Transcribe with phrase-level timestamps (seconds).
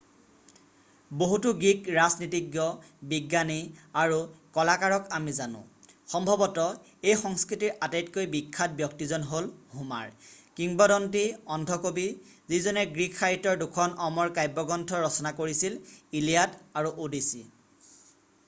[1.21, 2.63] বহুতো গ্ৰীক ৰাজনীতিজ্ঞ
[3.11, 3.57] বিজ্ঞানী
[4.03, 4.15] আৰু
[4.57, 5.59] কলাকাৰক আমি জানো
[6.13, 6.63] সম্ভৱত
[7.11, 10.15] এই সংস্কৃতিৰ আটাইতকৈ বিখ্যাত ব্যক্তিজন হ'ল হোমাৰ
[10.61, 11.23] কিম্বদন্তি
[11.59, 12.07] অন্ধ কবি
[12.57, 15.79] যিজনে গ্ৰীক সাহিত্যৰ দুখন অমৰ কাব্যগ্ৰন্থ ৰচনা কৰিছিল
[16.21, 17.47] ইলিয়াড আৰু অ'ডিচি